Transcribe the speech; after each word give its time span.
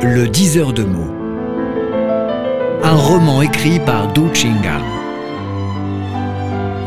Le 0.00 0.28
diseur 0.28 0.72
de 0.72 0.84
mots. 0.84 1.12
Un 2.84 2.94
roman 2.94 3.42
écrit 3.42 3.80
par 3.80 4.12
Du 4.12 4.32
Chinga. 4.32 4.80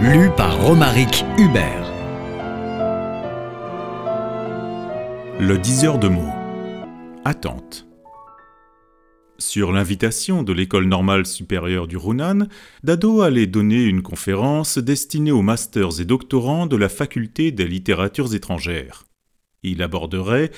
Lu 0.01 0.29
par 0.37 0.57
Romaric 0.61 1.25
Hubert. 1.37 1.91
Le 5.41 5.57
diseur 5.57 5.99
de 5.99 6.07
mots. 6.07 6.33
Attente. 7.25 7.85
Sur 9.39 9.73
l'invitation 9.73 10.43
de 10.43 10.53
l'École 10.53 10.85
normale 10.85 11.25
supérieure 11.25 11.87
du 11.87 11.97
Runan, 11.97 12.47
Dado 12.83 13.21
allait 13.21 13.45
donner 13.45 13.83
une 13.83 14.03
conférence 14.03 14.77
destinée 14.77 15.33
aux 15.33 15.41
masters 15.41 15.99
et 15.99 16.05
doctorants 16.05 16.65
de 16.65 16.77
la 16.77 16.87
faculté 16.87 17.51
des 17.51 17.67
littératures 17.67 18.33
étrangères. 18.33 19.03
Il 19.63 19.83
aborderait 19.83 20.51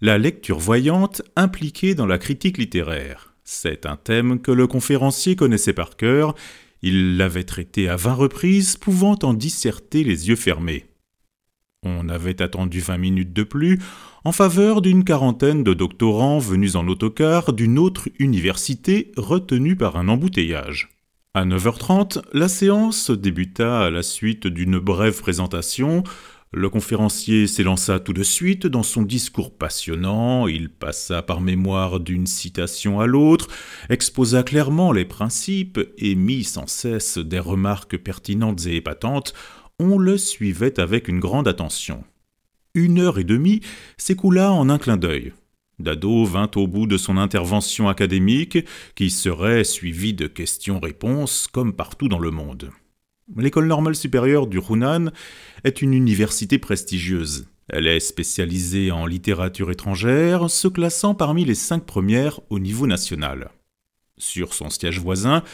la 0.00 0.18
lecture 0.18 0.58
voyante 0.58 1.22
impliquée 1.36 1.94
dans 1.94 2.06
la 2.06 2.18
critique 2.18 2.58
littéraire. 2.58 3.34
C'est 3.44 3.86
un 3.86 3.96
thème 3.96 4.40
que 4.40 4.52
le 4.52 4.66
conférencier 4.66 5.34
connaissait 5.34 5.72
par 5.72 5.96
cœur, 5.96 6.34
il 6.82 7.16
l'avait 7.16 7.44
traité 7.44 7.88
à 7.88 7.96
vingt 7.96 8.14
reprises, 8.14 8.76
pouvant 8.76 9.18
en 9.22 9.34
disserter 9.34 10.04
les 10.04 10.28
yeux 10.28 10.36
fermés. 10.36 10.86
On 11.82 12.08
avait 12.08 12.42
attendu 12.42 12.80
vingt 12.80 12.98
minutes 12.98 13.32
de 13.32 13.42
plus 13.42 13.80
en 14.24 14.32
faveur 14.32 14.82
d'une 14.82 15.04
quarantaine 15.04 15.64
de 15.64 15.74
doctorants 15.74 16.38
venus 16.38 16.74
en 16.74 16.86
autocar 16.88 17.52
d'une 17.52 17.78
autre 17.78 18.08
université 18.18 19.12
retenue 19.16 19.76
par 19.76 19.96
un 19.96 20.08
embouteillage. 20.08 20.90
À 21.34 21.44
9h30, 21.44 22.22
la 22.32 22.48
séance 22.48 23.10
débuta 23.10 23.80
à 23.86 23.90
la 23.90 24.02
suite 24.02 24.46
d'une 24.46 24.78
brève 24.78 25.20
présentation. 25.20 26.02
Le 26.52 26.70
conférencier 26.70 27.46
s'élança 27.46 28.00
tout 28.00 28.14
de 28.14 28.22
suite 28.22 28.66
dans 28.66 28.82
son 28.82 29.02
discours 29.02 29.54
passionnant, 29.54 30.46
il 30.46 30.70
passa 30.70 31.20
par 31.20 31.42
mémoire 31.42 32.00
d'une 32.00 32.26
citation 32.26 33.00
à 33.00 33.06
l'autre, 33.06 33.48
exposa 33.90 34.42
clairement 34.42 34.92
les 34.92 35.04
principes 35.04 35.78
et 35.98 36.14
mit 36.14 36.44
sans 36.44 36.66
cesse 36.66 37.18
des 37.18 37.38
remarques 37.38 37.98
pertinentes 37.98 38.66
et 38.66 38.76
épatantes 38.76 39.34
on 39.80 39.98
le 39.98 40.18
suivait 40.18 40.80
avec 40.80 41.06
une 41.06 41.20
grande 41.20 41.48
attention. 41.48 42.02
Une 42.74 42.98
heure 42.98 43.18
et 43.18 43.24
demie 43.24 43.60
s'écoula 43.96 44.52
en 44.52 44.68
un 44.70 44.78
clin 44.78 44.96
d'œil. 44.96 45.32
Dado 45.78 46.24
vint 46.24 46.50
au 46.56 46.66
bout 46.66 46.86
de 46.86 46.96
son 46.96 47.16
intervention 47.16 47.88
académique, 47.88 48.58
qui 48.96 49.10
serait 49.10 49.62
suivie 49.62 50.14
de 50.14 50.26
questions-réponses 50.26 51.46
comme 51.46 51.72
partout 51.74 52.08
dans 52.08 52.18
le 52.18 52.32
monde. 52.32 52.70
L'école 53.36 53.66
normale 53.66 53.94
supérieure 53.94 54.46
du 54.46 54.58
Hunan 54.58 55.10
est 55.62 55.82
une 55.82 55.92
université 55.92 56.58
prestigieuse. 56.58 57.46
Elle 57.68 57.86
est 57.86 58.00
spécialisée 58.00 58.90
en 58.90 59.04
littérature 59.04 59.70
étrangère, 59.70 60.48
se 60.48 60.68
classant 60.68 61.14
parmi 61.14 61.44
les 61.44 61.54
cinq 61.54 61.84
premières 61.84 62.40
au 62.48 62.58
niveau 62.58 62.86
national. 62.86 63.50
Sur 64.16 64.54
son 64.54 64.70
siège 64.70 64.98
voisin, 64.98 65.44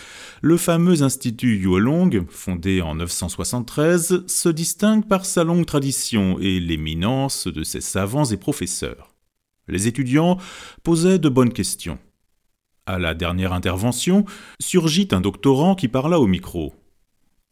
le 0.40 0.56
fameux 0.56 1.02
Institut 1.02 1.58
Yuolong, 1.58 2.24
fondé 2.28 2.80
en 2.80 2.94
973, 2.94 4.24
se 4.26 4.48
distingue 4.48 5.06
par 5.06 5.26
sa 5.26 5.42
longue 5.42 5.66
tradition 5.66 6.38
et 6.38 6.60
l'éminence 6.60 7.48
de 7.48 7.64
ses 7.64 7.80
savants 7.80 8.24
et 8.24 8.36
professeurs. 8.36 9.14
Les 9.66 9.88
étudiants 9.88 10.38
posaient 10.84 11.18
de 11.18 11.28
bonnes 11.28 11.52
questions. 11.52 11.98
À 12.86 12.98
la 12.98 13.14
dernière 13.14 13.52
intervention, 13.52 14.24
surgit 14.60 15.08
un 15.10 15.20
doctorant 15.20 15.74
qui 15.74 15.88
parla 15.88 16.20
au 16.20 16.26
micro. 16.26 16.72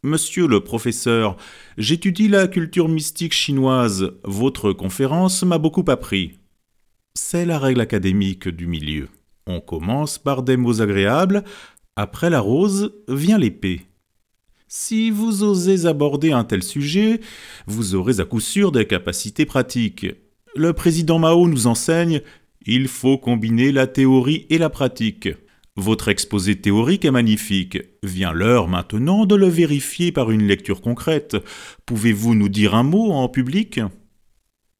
Monsieur 0.05 0.47
le 0.47 0.59
professeur, 0.59 1.37
j'étudie 1.77 2.27
la 2.27 2.49
culture 2.49 2.89
mystique 2.89 3.31
chinoise. 3.33 4.11
Votre 4.25 4.73
conférence 4.73 5.43
m'a 5.43 5.57
beaucoup 5.57 5.85
appris. 5.87 6.39
C'est 7.13 7.45
la 7.45 7.57
règle 7.57 7.79
académique 7.79 8.49
du 8.49 8.67
milieu. 8.67 9.07
On 9.47 9.61
commence 9.61 10.17
par 10.17 10.43
des 10.43 10.57
mots 10.57 10.81
agréables, 10.81 11.45
après 11.95 12.29
la 12.29 12.41
rose 12.41 12.93
vient 13.07 13.37
l'épée. 13.37 13.83
Si 14.67 15.09
vous 15.09 15.41
osez 15.41 15.85
aborder 15.85 16.33
un 16.33 16.43
tel 16.43 16.63
sujet, 16.63 17.21
vous 17.65 17.95
aurez 17.95 18.19
à 18.19 18.25
coup 18.25 18.41
sûr 18.41 18.73
des 18.73 18.85
capacités 18.85 19.45
pratiques. 19.45 20.07
Le 20.53 20.73
président 20.73 21.17
Mao 21.17 21.47
nous 21.47 21.65
enseigne 21.65 22.19
il 22.65 22.89
faut 22.89 23.17
combiner 23.17 23.71
la 23.71 23.87
théorie 23.87 24.47
et 24.49 24.57
la 24.57 24.69
pratique. 24.69 25.29
Votre 25.75 26.09
exposé 26.09 26.61
théorique 26.61 27.03
est 27.03 27.11
magnifique. 27.11 27.79
Vient 28.03 28.31
l'heure 28.31 28.67
maintenant 28.67 29.25
de 29.25 29.35
le 29.35 29.47
vérifier 29.47 30.11
par 30.11 30.29
une 30.29 30.45
lecture 30.45 30.81
concrète. 30.81 31.35
Pouvez-vous 31.87 32.35
nous 32.35 32.49
dire 32.49 32.75
un 32.75 32.83
mot 32.83 33.11
en 33.11 33.27
public? 33.27 33.79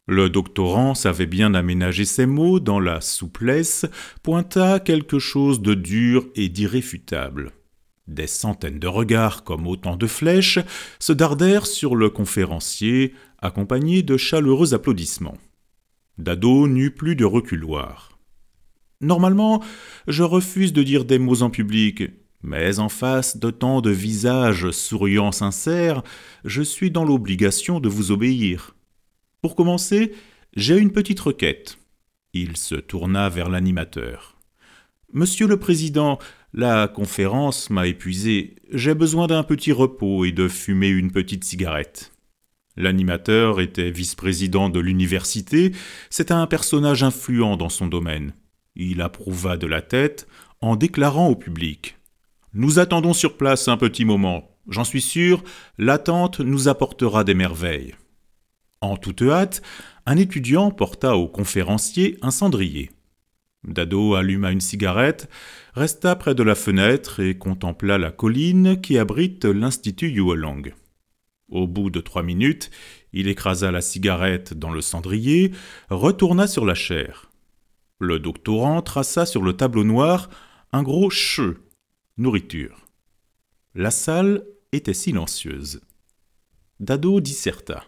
Le 0.06 0.30
doctorant 0.30 0.94
savait 0.94 1.26
bien 1.26 1.56
aménager 1.56 2.06
ses 2.06 2.28
mots 2.28 2.60
dans 2.60 2.80
la 2.80 3.02
souplesse, 3.02 3.86
pointa 4.22 4.80
quelque 4.80 5.18
chose 5.18 5.62
de 5.62 5.74
dur 5.74 6.28
et 6.36 6.50
d'irréfutable. 6.50 7.54
Des 8.08 8.28
centaines 8.28 8.80
de 8.80 8.88
regards 8.88 9.44
comme 9.44 9.66
autant 9.66 9.96
de 9.96 10.08
flèches 10.08 10.60
se 11.00 11.14
dardèrent 11.14 11.66
sur 11.66 11.96
le 11.96 12.10
conférencier, 12.10 13.14
accompagnés 13.40 14.04
de 14.04 14.18
chaleureux 14.18 14.74
applaudissements. 14.74 15.38
Dado 16.20 16.68
n'eut 16.68 16.92
plus 16.92 17.16
de 17.16 17.26
reculoir. 17.26 18.13
Normalement, 19.04 19.62
je 20.08 20.24
refuse 20.24 20.72
de 20.72 20.82
dire 20.82 21.04
des 21.04 21.20
mots 21.20 21.42
en 21.42 21.50
public, 21.50 22.04
mais 22.42 22.80
en 22.80 22.88
face 22.88 23.36
de 23.36 23.52
tant 23.52 23.82
de 23.82 23.90
visages 23.90 24.72
souriants 24.72 25.34
sincères, 25.34 26.04
je 26.46 26.62
suis 26.62 26.90
dans 26.90 27.04
l'obligation 27.04 27.82
de 27.82 27.90
vous 27.90 28.12
obéir. 28.12 28.76
Pour 29.42 29.56
commencer, 29.56 30.14
j'ai 30.56 30.78
une 30.78 30.94
petite 30.94 31.20
requête. 31.20 31.78
Il 32.34 32.56
se 32.56 32.76
tourna 32.76 33.28
vers 33.28 33.50
l'animateur. 33.50 34.38
Monsieur 35.12 35.48
le 35.48 35.58
Président, 35.58 36.18
la 36.54 36.88
conférence 36.88 37.70
m'a 37.70 37.88
épuisé. 37.88 38.56
J'ai 38.72 38.96
besoin 38.96 39.28
d'un 39.28 39.44
petit 39.44 39.74
repos 39.74 40.24
et 40.24 40.32
de 40.32 40.48
fumer 40.48 40.88
une 40.88 41.12
petite 41.12 41.44
cigarette. 41.44 42.14
L'animateur 42.78 43.60
était 43.60 43.92
vice-président 43.92 44.70
de 44.70 44.80
l'université, 44.80 45.74
c'est 46.10 46.32
un 46.32 46.48
personnage 46.48 47.04
influent 47.04 47.58
dans 47.58 47.70
son 47.70 47.88
domaine. 47.88 48.34
Il 48.76 49.02
approuva 49.02 49.58
de 49.58 49.68
la 49.68 49.82
tête 49.82 50.28
en 50.62 50.76
déclarant 50.76 51.28
au 51.28 51.36
public 51.36 51.98
Nous 52.54 52.80
attendons 52.80 53.14
sur 53.14 53.38
place 53.38 53.68
un 53.68 53.78
petit 53.78 54.06
moment. 54.06 54.50
J'en 54.68 54.84
suis 54.84 55.02
sûr, 55.02 55.44
l'attente 55.78 56.40
nous 56.40 56.68
apportera 56.68 57.24
des 57.24 57.34
merveilles. 57.34 57.96
En 58.82 58.98
toute 58.98 59.22
hâte, 59.22 59.62
un 60.06 60.18
étudiant 60.18 60.72
porta 60.72 61.16
au 61.18 61.28
conférencier 61.28 62.18
un 62.22 62.32
cendrier. 62.32 62.92
Dado 63.64 64.16
alluma 64.16 64.52
une 64.52 64.60
cigarette, 64.60 65.30
resta 65.74 66.16
près 66.16 66.36
de 66.36 66.44
la 66.44 66.56
fenêtre 66.56 67.22
et 67.22 67.38
contempla 67.38 67.98
la 67.98 68.12
colline 68.12 68.82
qui 68.82 68.98
abrite 68.98 69.46
l'Institut 69.46 70.10
Yuolong. 70.10 70.74
Au 71.50 71.68
bout 71.68 71.90
de 71.90 72.02
trois 72.02 72.24
minutes, 72.24 72.72
il 73.14 73.28
écrasa 73.28 73.72
la 73.72 73.82
cigarette 73.82 74.54
dans 74.54 74.72
le 74.72 74.82
cendrier, 74.82 75.52
retourna 75.90 76.48
sur 76.48 76.66
la 76.66 76.74
chaire. 76.74 77.33
Le 78.00 78.20
doctorant 78.20 78.82
traça 78.82 79.26
sur 79.26 79.42
le 79.42 79.54
tableau 79.54 79.84
noir 79.84 80.30
un 80.72 80.84
gros 80.84 81.10
che, 81.10 81.58
nourriture. 82.18 82.88
La 83.76 83.92
salle 83.92 84.44
était 84.72 84.94
silencieuse. 84.94 85.82
Dado 86.80 87.22
disserta. 87.22 87.86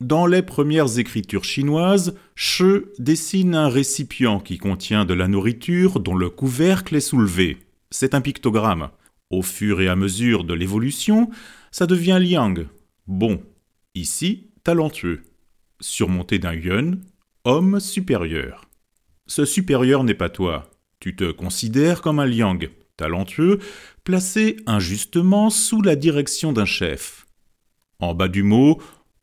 Dans 0.00 0.26
les 0.26 0.42
premières 0.42 0.98
écritures 0.98 1.44
chinoises, 1.44 2.14
Che 2.34 2.92
dessine 2.98 3.54
un 3.54 3.68
récipient 3.68 4.40
qui 4.40 4.58
contient 4.58 5.06
de 5.06 5.14
la 5.14 5.28
nourriture 5.28 6.00
dont 6.00 6.14
le 6.14 6.28
couvercle 6.28 6.96
est 6.96 7.00
soulevé. 7.00 7.58
C'est 7.90 8.14
un 8.14 8.20
pictogramme. 8.20 8.90
Au 9.30 9.42
fur 9.42 9.80
et 9.80 9.88
à 9.88 9.96
mesure 9.96 10.44
de 10.44 10.52
l'évolution, 10.52 11.30
ça 11.70 11.86
devient 11.86 12.18
liang, 12.20 12.66
bon. 13.06 13.42
Ici, 13.94 14.50
talentueux. 14.64 15.22
Surmonté 15.80 16.38
d'un 16.38 16.54
yun, 16.54 16.98
homme 17.44 17.80
supérieur. 17.80 18.65
Ce 19.26 19.44
supérieur 19.44 20.04
n'est 20.04 20.14
pas 20.14 20.28
toi. 20.28 20.70
Tu 21.00 21.16
te 21.16 21.30
considères 21.30 22.00
comme 22.00 22.20
un 22.20 22.26
liang, 22.26 22.58
talentueux, 22.96 23.58
placé 24.04 24.56
injustement 24.66 25.50
sous 25.50 25.82
la 25.82 25.96
direction 25.96 26.52
d'un 26.52 26.64
chef. 26.64 27.26
En 27.98 28.14
bas 28.14 28.28
du 28.28 28.42
mot, 28.42 28.80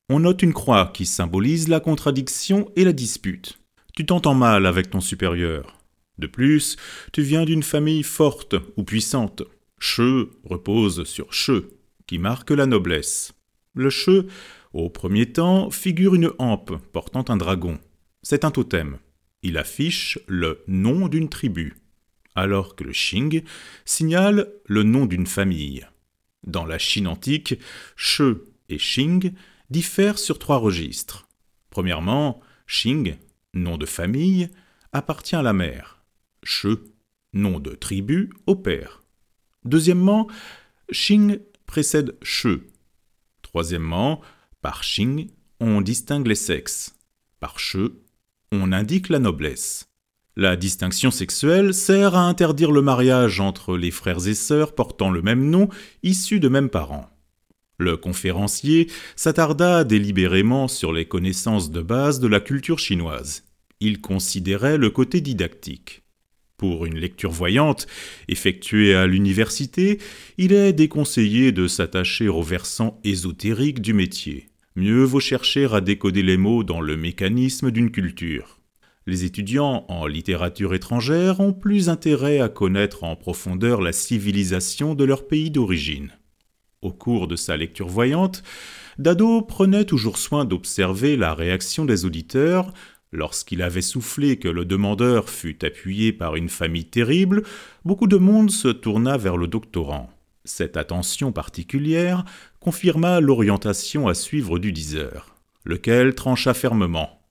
on 0.09 0.19
note 0.19 0.43
une 0.43 0.53
croix 0.53 0.91
qui 0.93 1.05
symbolise 1.05 1.67
la 1.67 1.79
contradiction 1.79 2.69
et 2.75 2.83
la 2.83 2.93
dispute. 2.93 3.59
Tu 3.95 4.05
t'entends 4.05 4.35
mal 4.35 4.65
avec 4.65 4.89
ton 4.89 4.99
supérieur. 4.99 5.79
De 6.17 6.27
plus, 6.27 6.75
tu 7.11 7.21
viens 7.21 7.45
d'une 7.45 7.63
famille 7.63 8.03
forte 8.03 8.55
ou 8.77 8.83
puissante. 8.83 9.43
Che 9.79 10.29
repose 10.45 11.03
sur 11.03 11.33
che, 11.33 11.67
qui 12.07 12.17
marque 12.17 12.51
la 12.51 12.65
noblesse. 12.65 13.33
Le 13.75 13.89
che, 13.89 14.27
au 14.73 14.89
premier 14.89 15.31
temps, 15.33 15.69
figure 15.71 16.15
une 16.15 16.31
hampe 16.37 16.77
portant 16.93 17.25
un 17.29 17.37
dragon. 17.37 17.79
C'est 18.21 18.45
un 18.45 18.51
totem. 18.51 18.97
Il 19.43 19.57
affiche 19.57 20.17
le 20.27 20.63
nom 20.67 21.09
d'une 21.09 21.29
tribu, 21.29 21.75
alors 22.33 22.75
que 22.75 22.85
le 22.85 22.91
Xing 22.91 23.43
signale 23.85 24.53
le 24.65 24.83
nom 24.83 25.05
d'une 25.05 25.27
famille. 25.27 25.85
Dans 26.47 26.65
la 26.65 26.77
Chine 26.77 27.07
antique, 27.07 27.55
Che 27.95 28.41
et 28.69 28.77
Xing 28.77 29.33
diffèrent 29.69 30.17
sur 30.17 30.39
trois 30.39 30.57
registres. 30.57 31.27
Premièrement, 31.69 32.39
Xing, 32.67 33.17
nom 33.53 33.77
de 33.77 33.85
famille, 33.85 34.49
appartient 34.93 35.35
à 35.35 35.41
la 35.41 35.53
mère. 35.53 36.03
Che, 36.43 36.79
nom 37.33 37.59
de 37.59 37.71
tribu, 37.71 38.31
au 38.47 38.55
père. 38.55 39.03
Deuxièmement, 39.65 40.27
Xing 40.91 41.39
précède 41.65 42.17
Che. 42.23 42.61
Troisièmement, 43.41 44.21
par 44.61 44.81
Xing, 44.81 45.29
on 45.59 45.81
distingue 45.81 46.27
les 46.27 46.35
sexes. 46.35 46.95
Par 47.39 47.59
Che, 47.59 47.91
on 48.53 48.71
indique 48.71 49.09
la 49.09 49.19
noblesse. 49.19 49.89
La 50.35 50.55
distinction 50.55 51.11
sexuelle 51.11 51.73
sert 51.73 52.15
à 52.15 52.27
interdire 52.27 52.71
le 52.71 52.81
mariage 52.81 53.39
entre 53.39 53.77
les 53.77 53.91
frères 53.91 54.27
et 54.27 54.33
sœurs 54.33 54.73
portant 54.73 55.09
le 55.09 55.21
même 55.21 55.49
nom, 55.49 55.69
issus 56.03 56.39
de 56.39 56.49
mêmes 56.49 56.69
parents. 56.69 57.09
Le 57.79 57.97
conférencier 57.97 58.89
s'attarda 59.15 59.83
délibérément 59.83 60.67
sur 60.67 60.93
les 60.93 61.05
connaissances 61.05 61.71
de 61.71 61.81
base 61.81 62.19
de 62.19 62.27
la 62.27 62.39
culture 62.39 62.79
chinoise. 62.79 63.43
Il 63.79 64.01
considérait 64.01 64.77
le 64.77 64.89
côté 64.91 65.19
didactique. 65.19 66.03
Pour 66.57 66.85
une 66.85 66.97
lecture 66.97 67.31
voyante, 67.31 67.87
effectuée 68.27 68.95
à 68.95 69.07
l'université, 69.07 69.99
il 70.37 70.53
est 70.53 70.73
déconseillé 70.73 71.51
de 71.51 71.67
s'attacher 71.67 72.27
au 72.29 72.43
versant 72.43 73.01
ésotérique 73.03 73.81
du 73.81 73.93
métier. 73.93 74.52
Mieux 74.75 75.03
vaut 75.03 75.19
chercher 75.19 75.67
à 75.71 75.81
décoder 75.81 76.23
les 76.23 76.37
mots 76.37 76.63
dans 76.63 76.81
le 76.81 76.97
mécanisme 76.97 77.69
d'une 77.69 77.91
culture. 77.91 78.59
Les 79.05 79.23
étudiants 79.23 79.85
en 79.87 80.07
littérature 80.07 80.73
étrangère 80.73 81.41
ont 81.41 81.53
plus 81.53 81.89
intérêt 81.89 82.39
à 82.39 82.49
connaître 82.49 83.03
en 83.03 83.15
profondeur 83.15 83.81
la 83.81 83.91
civilisation 83.91 84.95
de 84.95 85.03
leur 85.03 85.27
pays 85.27 85.51
d'origine. 85.51 86.09
Au 86.81 86.91
cours 86.91 87.27
de 87.27 87.35
sa 87.35 87.55
lecture 87.55 87.87
voyante, 87.87 88.41
Dado 88.97 89.43
prenait 89.43 89.85
toujours 89.85 90.17
soin 90.17 90.43
d'observer 90.43 91.17
la 91.17 91.35
réaction 91.35 91.85
des 91.85 92.05
auditeurs. 92.05 92.73
Lorsqu'il 93.11 93.61
avait 93.61 93.81
soufflé 93.81 94.37
que 94.37 94.47
le 94.47 94.65
demandeur 94.65 95.29
fut 95.29 95.63
appuyé 95.63 96.13
par 96.13 96.35
une 96.35 96.49
famille 96.49 96.89
terrible, 96.89 97.43
beaucoup 97.85 98.07
de 98.07 98.17
monde 98.17 98.49
se 98.49 98.69
tourna 98.69 99.17
vers 99.17 99.37
le 99.37 99.47
doctorant. 99.47 100.09
Cette 100.45 100.75
attention 100.75 101.31
particulière 101.31 102.25
confirma 102.59 103.21
l'orientation 103.21 104.09
à 104.09 104.13
suivre 104.13 104.59
du 104.59 104.73
diseur, 104.73 105.35
lequel 105.63 106.15
trancha 106.15 106.53
fermement. 106.53 107.21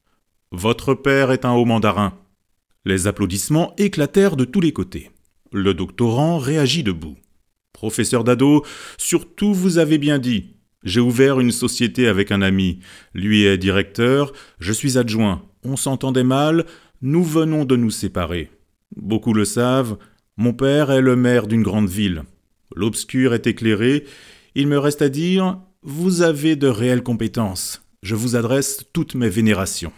Votre 0.51 0.95
père 0.95 1.31
est 1.31 1.45
un 1.45 1.53
haut 1.53 1.67
mandarin. 1.67 2.19
Les 2.87 3.07
applaudissements 3.07 3.75
éclatèrent 3.77 4.37
de 4.37 4.47
tous 4.47 4.63
les 4.63 4.73
côtés. 4.73 5.11
Le 5.53 5.75
doctorant 5.75 6.39
réagit 6.39 6.83
debout. 6.83 7.17
Professeur 7.75 8.25
Dado, 8.25 8.65
surtout 8.97 9.53
vous 9.53 9.77
avez 9.77 9.99
bien 9.99 10.19
dit. 10.19 10.57
J'ai 10.83 11.01
ouvert 11.01 11.39
une 11.39 11.53
société 11.53 12.09
avec 12.09 12.33
un 12.33 12.41
ami. 12.41 12.79
Lui 13.13 13.45
est 13.45 13.59
directeur, 13.59 14.33
je 14.59 14.73
suis 14.73 14.97
adjoint. 14.97 15.43
On 15.65 15.77
s'entendait 15.77 16.25
mal, 16.25 16.65
nous 17.03 17.23
venons 17.23 17.67
de 17.67 17.77
nous 17.77 17.91
séparer. 17.91 18.51
Beaucoup 18.97 19.35
le 19.35 19.45
savent, 19.45 19.99
mon 20.39 20.55
père 20.55 20.91
est 20.91 21.03
le 21.03 21.15
maire 21.15 21.47
d'une 21.47 21.63
grande 21.63 21.89
ville. 21.89 22.25
L'obscur 22.77 23.35
est 23.35 23.47
éclairé, 23.47 24.05
il 24.55 24.67
me 24.67 24.79
reste 24.79 25.03
à 25.03 25.09
dire 25.09 25.59
Vous 25.83 26.23
avez 26.23 26.57
de 26.57 26.69
réelles 26.69 27.03
compétences. 27.03 27.83
Je 28.03 28.15
vous 28.15 28.37
adresse 28.37 28.85
toutes 28.93 29.15
mes 29.15 29.29
vénérations. 29.29 29.93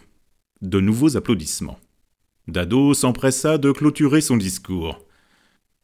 De 0.60 0.80
nouveaux 0.80 1.16
applaudissements. 1.16 1.78
Dado 2.46 2.94
s'empressa 2.94 3.58
de 3.58 3.72
clôturer 3.72 4.20
son 4.20 4.36
discours. 4.36 5.04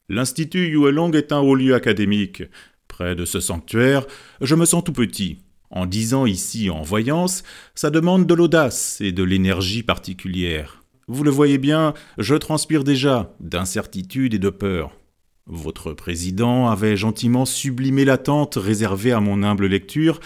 L'Institut 0.08 0.69
Yuelong 0.69 1.12
est 1.12 1.32
un 1.32 1.38
haut 1.38 1.54
lieu 1.54 1.75
académique. 1.75 2.42
Près 2.88 3.14
de 3.14 3.25
ce 3.25 3.40
sanctuaire, 3.40 4.06
je 4.40 4.54
me 4.54 4.64
sens 4.66 4.84
tout 4.84 4.93
petit. 4.93 5.38
En 5.70 5.86
disant 5.86 6.26
ici 6.26 6.69
en 6.69 6.82
voyance, 6.82 7.44
ça 7.75 7.90
demande 7.90 8.26
de 8.26 8.34
l'audace 8.34 9.00
et 9.00 9.12
de 9.12 9.22
l'énergie 9.22 9.82
particulière. 9.82 10.82
Vous 11.06 11.25
le 11.25 11.31
voyez 11.31 11.58
bien, 11.58 11.94
je 12.19 12.34
transpire 12.34 12.84
déjà 12.84 13.34
d'incertitude 13.40 14.34
et 14.34 14.38
de 14.38 14.50
peur. 14.50 15.00
Votre 15.52 15.94
président 15.94 16.69
avait 16.69 16.97
gentiment 16.97 17.44
sublimé 17.44 18.05
l'attente 18.05 18.55
réservée 18.55 19.11
à 19.11 19.19
mon 19.19 19.43
humble 19.43 19.67
lecture. 19.67 20.20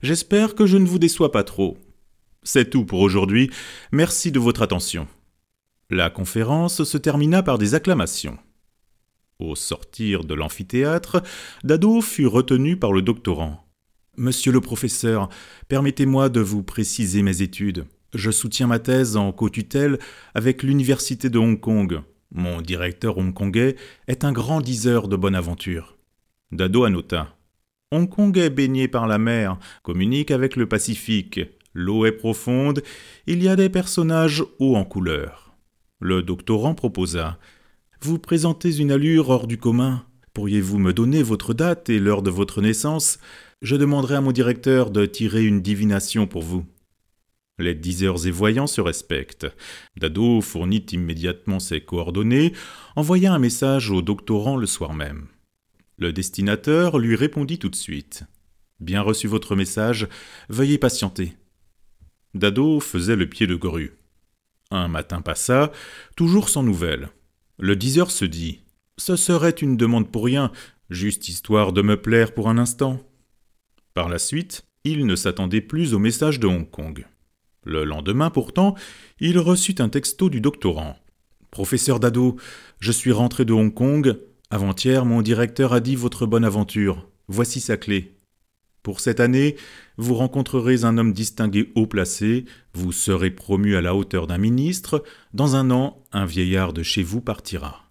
J'espère 0.00 0.54
que 0.54 0.64
je 0.64 0.78
ne 0.78 0.86
vous 0.86 0.98
déçois 0.98 1.32
pas 1.32 1.44
trop. 1.44 1.76
C'est 2.42 2.70
tout 2.70 2.86
pour 2.86 3.00
aujourd'hui. 3.00 3.50
Merci 3.92 4.32
de 4.32 4.38
votre 4.38 4.62
attention. 4.62 5.06
La 5.90 6.08
conférence 6.08 6.84
se 6.84 6.96
termina 6.96 7.42
par 7.42 7.58
des 7.58 7.74
acclamations. 7.74 8.38
Au 9.38 9.54
sortir 9.54 10.24
de 10.24 10.32
l'amphithéâtre, 10.32 11.22
Dado 11.62 12.00
fut 12.00 12.26
retenu 12.26 12.78
par 12.78 12.94
le 12.94 13.02
doctorant. 13.02 13.66
Monsieur 14.16 14.50
le 14.50 14.62
professeur, 14.62 15.28
permettez-moi 15.68 16.30
de 16.30 16.40
vous 16.40 16.62
préciser 16.62 17.20
mes 17.20 17.42
études. 17.42 17.84
Je 18.14 18.30
soutiens 18.30 18.66
ma 18.66 18.78
thèse 18.78 19.18
en 19.18 19.30
co-tutelle 19.32 19.98
avec 20.34 20.62
l'Université 20.62 21.28
de 21.28 21.38
Hong 21.38 21.60
Kong. 21.60 22.00
Mon 22.32 22.60
directeur 22.60 23.18
hongkongais 23.18 23.76
est 24.06 24.24
un 24.24 24.32
grand 24.32 24.60
diseur 24.60 25.08
de 25.08 25.16
bonne 25.16 25.34
aventure. 25.34 25.96
Dado 26.52 26.84
annota. 26.84 27.36
Hong 27.90 28.08
Kong 28.08 28.38
est 28.38 28.50
baigné 28.50 28.86
par 28.86 29.08
la 29.08 29.18
mer, 29.18 29.58
communique 29.82 30.30
avec 30.30 30.54
le 30.54 30.68
Pacifique. 30.68 31.40
L'eau 31.74 32.04
est 32.04 32.12
profonde, 32.12 32.82
il 33.26 33.42
y 33.42 33.48
a 33.48 33.56
des 33.56 33.68
personnages 33.68 34.44
hauts 34.60 34.76
en 34.76 34.84
couleur. 34.84 35.54
Le 35.98 36.22
doctorant 36.22 36.74
proposa. 36.74 37.38
Vous 38.00 38.18
présentez 38.18 38.78
une 38.78 38.92
allure 38.92 39.28
hors 39.28 39.46
du 39.46 39.58
commun. 39.58 40.04
Pourriez-vous 40.32 40.78
me 40.78 40.92
donner 40.92 41.24
votre 41.24 41.52
date 41.52 41.90
et 41.90 41.98
l'heure 41.98 42.22
de 42.22 42.30
votre 42.30 42.62
naissance? 42.62 43.18
Je 43.60 43.74
demanderai 43.74 44.14
à 44.14 44.20
mon 44.20 44.32
directeur 44.32 44.90
de 44.90 45.04
tirer 45.04 45.44
une 45.44 45.60
divination 45.60 46.26
pour 46.28 46.42
vous. 46.42 46.64
Les 47.60 47.74
diseurs 47.74 48.26
et 48.26 48.30
voyants 48.30 48.66
se 48.66 48.80
respectent. 48.80 49.46
Dado 49.98 50.40
fournit 50.40 50.86
immédiatement 50.92 51.60
ses 51.60 51.82
coordonnées, 51.82 52.54
envoya 52.96 53.34
un 53.34 53.38
message 53.38 53.90
au 53.90 54.00
doctorant 54.00 54.56
le 54.56 54.66
soir 54.66 54.94
même. 54.94 55.26
Le 55.98 56.10
destinateur 56.10 56.98
lui 56.98 57.16
répondit 57.16 57.58
tout 57.58 57.68
de 57.68 57.76
suite. 57.76 58.24
Bien 58.80 59.02
reçu 59.02 59.28
votre 59.28 59.56
message, 59.56 60.08
veuillez 60.48 60.78
patienter. 60.78 61.34
Dado 62.32 62.80
faisait 62.80 63.14
le 63.14 63.28
pied 63.28 63.46
de 63.46 63.56
grue. 63.56 63.92
Un 64.70 64.88
matin 64.88 65.20
passa, 65.20 65.70
toujours 66.16 66.48
sans 66.48 66.62
nouvelles. 66.62 67.10
Le 67.58 67.76
diseur 67.76 68.10
se 68.10 68.24
dit 68.24 68.60
Ce 68.96 69.16
serait 69.16 69.50
une 69.50 69.76
demande 69.76 70.10
pour 70.10 70.24
rien, 70.24 70.50
juste 70.88 71.28
histoire 71.28 71.74
de 71.74 71.82
me 71.82 72.00
plaire 72.00 72.32
pour 72.32 72.48
un 72.48 72.56
instant. 72.56 73.06
Par 73.92 74.08
la 74.08 74.18
suite, 74.18 74.64
il 74.84 75.04
ne 75.04 75.14
s'attendait 75.14 75.60
plus 75.60 75.92
au 75.92 75.98
message 75.98 76.40
de 76.40 76.46
Hong 76.46 76.70
Kong. 76.70 77.04
Le 77.64 77.84
lendemain, 77.84 78.30
pourtant, 78.30 78.74
il 79.18 79.38
reçut 79.38 79.76
un 79.80 79.88
texto 79.88 80.30
du 80.30 80.40
doctorant. 80.40 80.96
Professeur 81.50 82.00
Dado, 82.00 82.36
je 82.78 82.92
suis 82.92 83.12
rentré 83.12 83.44
de 83.44 83.52
Hong 83.52 83.74
Kong. 83.74 84.18
Avant-hier, 84.50 85.04
mon 85.04 85.22
directeur 85.22 85.72
a 85.72 85.80
dit 85.80 85.96
votre 85.96 86.26
bonne 86.26 86.44
aventure. 86.44 87.08
Voici 87.28 87.60
sa 87.60 87.76
clé. 87.76 88.16
Pour 88.82 89.00
cette 89.00 89.20
année, 89.20 89.56
vous 89.98 90.14
rencontrerez 90.14 90.84
un 90.84 90.96
homme 90.96 91.12
distingué 91.12 91.70
haut 91.74 91.86
placé, 91.86 92.46
vous 92.72 92.92
serez 92.92 93.30
promu 93.30 93.76
à 93.76 93.82
la 93.82 93.94
hauteur 93.94 94.26
d'un 94.26 94.38
ministre, 94.38 95.04
dans 95.34 95.54
un 95.54 95.70
an, 95.70 96.02
un 96.12 96.24
vieillard 96.24 96.72
de 96.72 96.82
chez 96.82 97.02
vous 97.02 97.20
partira. 97.20 97.84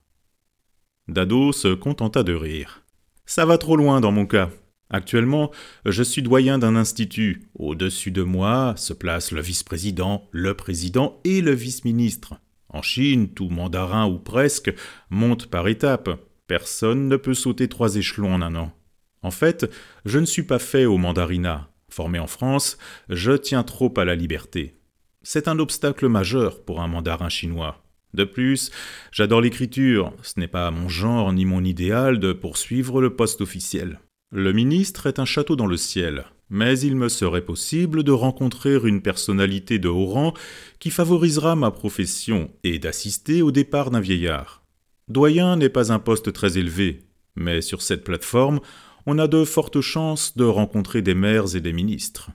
Dado 1.07 1.51
se 1.51 1.73
contenta 1.75 2.23
de 2.23 2.33
rire. 2.33 2.83
Ça 3.25 3.45
va 3.45 3.59
trop 3.59 3.75
loin 3.75 4.01
dans 4.01 4.11
mon 4.11 4.25
cas. 4.25 4.49
Actuellement, 4.91 5.51
je 5.85 6.01
suis 6.01 6.23
doyen 6.23 6.57
d'un 6.57 6.75
institut. 6.75 7.49
Au-dessus 7.53 8.11
de 8.11 8.23
moi 8.23 8.73
se 8.75 8.93
place 8.93 9.31
le 9.31 9.41
vice-président, 9.41 10.27
le 10.31 10.55
président 10.55 11.19
et 11.23 11.41
le 11.41 11.51
vice-ministre. 11.51 12.35
En 12.69 12.81
Chine, 12.81 13.29
tout 13.29 13.49
mandarin 13.49 14.07
ou 14.07 14.17
presque 14.17 14.73
monte 15.09 15.47
par 15.47 15.67
étapes. 15.67 16.09
Personne 16.47 17.07
ne 17.07 17.17
peut 17.17 17.35
sauter 17.35 17.67
trois 17.67 17.95
échelons 17.97 18.33
en 18.33 18.41
un 18.41 18.55
an. 18.55 18.73
En 19.21 19.31
fait, 19.31 19.71
je 20.05 20.17
ne 20.17 20.25
suis 20.25 20.43
pas 20.43 20.59
fait 20.59 20.85
au 20.85 20.97
mandarinat. 20.97 21.69
Formé 21.89 22.17
en 22.19 22.27
France, 22.27 22.77
je 23.09 23.33
tiens 23.33 23.63
trop 23.63 23.93
à 23.97 24.05
la 24.05 24.15
liberté. 24.15 24.75
C'est 25.21 25.47
un 25.47 25.59
obstacle 25.59 26.07
majeur 26.07 26.63
pour 26.63 26.81
un 26.81 26.87
mandarin 26.87 27.29
chinois. 27.29 27.83
De 28.15 28.23
plus, 28.23 28.71
j'adore 29.11 29.41
l'écriture, 29.41 30.13
ce 30.23 30.39
n'est 30.39 30.47
pas 30.47 30.71
mon 30.71 30.89
genre 30.89 31.31
ni 31.31 31.45
mon 31.45 31.63
idéal 31.63 32.19
de 32.19 32.33
poursuivre 32.33 33.01
le 33.01 33.15
poste 33.15 33.41
officiel. 33.41 33.99
Le 34.31 34.53
ministre 34.53 35.07
est 35.07 35.17
un 35.17 35.25
château 35.25 35.55
dans 35.55 35.65
le 35.65 35.75
ciel, 35.75 36.25
mais 36.51 36.79
il 36.79 36.95
me 36.95 37.09
serait 37.09 37.43
possible 37.45 38.03
de 38.03 38.11
rencontrer 38.11 38.75
une 38.75 39.01
personnalité 39.01 39.79
de 39.79 39.89
haut 39.89 40.05
rang 40.05 40.35
qui 40.77 40.91
favorisera 40.91 41.55
ma 41.55 41.71
profession 41.71 42.51
et 42.63 42.77
d'assister 42.77 43.41
au 43.41 43.51
départ 43.51 43.89
d'un 43.89 44.01
vieillard. 44.01 44.63
Doyen 45.07 45.55
n'est 45.55 45.69
pas 45.69 45.91
un 45.91 45.97
poste 45.97 46.31
très 46.31 46.59
élevé, 46.59 46.99
mais 47.35 47.61
sur 47.61 47.81
cette 47.81 48.03
plateforme, 48.03 48.59
on 49.07 49.17
a 49.17 49.27
de 49.27 49.43
fortes 49.45 49.81
chances 49.81 50.37
de 50.37 50.43
rencontrer 50.43 51.01
des 51.01 51.15
maires 51.15 51.55
et 51.55 51.61
des 51.61 51.73
ministres. 51.73 52.29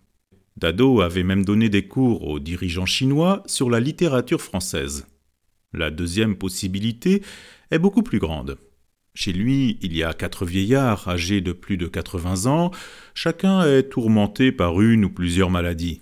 Dado 0.56 1.00
avait 1.00 1.22
même 1.22 1.44
donné 1.44 1.68
des 1.68 1.86
cours 1.86 2.26
aux 2.26 2.40
dirigeants 2.40 2.86
chinois 2.86 3.44
sur 3.46 3.70
la 3.70 3.78
littérature 3.78 4.40
française. 4.40 5.06
La 5.72 5.92
deuxième 5.92 6.34
possibilité 6.34 7.22
est 7.70 7.78
beaucoup 7.78 8.02
plus 8.02 8.18
grande. 8.18 8.58
Chez 9.14 9.32
lui, 9.32 9.78
il 9.80 9.96
y 9.96 10.02
a 10.02 10.12
quatre 10.12 10.44
vieillards 10.44 11.06
âgés 11.06 11.40
de 11.40 11.52
plus 11.52 11.76
de 11.76 11.86
80 11.86 12.46
ans, 12.50 12.72
chacun 13.14 13.62
est 13.62 13.84
tourmenté 13.84 14.50
par 14.50 14.80
une 14.80 15.04
ou 15.04 15.10
plusieurs 15.10 15.50
maladies. 15.50 16.00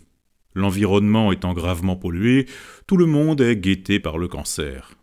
L'environnement 0.55 1.31
étant 1.31 1.53
gravement 1.53 1.97
pollué, 1.97 2.47
tout 2.87 2.97
le 2.97 3.05
monde 3.05 3.43
est 3.43 3.57
guetté 3.57 4.01
par 4.01 4.17
le 4.17 4.29
cancer. 4.29 4.95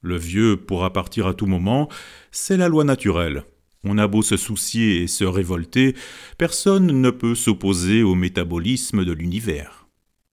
Le 0.00 0.16
vieux 0.16 0.56
pourra 0.56 0.92
partir 0.92 1.26
à 1.26 1.34
tout 1.34 1.46
moment, 1.46 1.90
c'est 2.30 2.56
la 2.56 2.68
loi 2.68 2.84
naturelle. 2.84 3.44
On 3.84 3.98
a 3.98 4.06
beau 4.06 4.22
se 4.22 4.38
soucier 4.38 5.02
et 5.02 5.06
se 5.06 5.24
révolter, 5.24 5.94
personne 6.38 6.86
ne 6.86 7.10
peut 7.10 7.34
s'opposer 7.34 8.02
au 8.02 8.14
métabolisme 8.14 9.04
de 9.04 9.12
l'univers. 9.12 9.86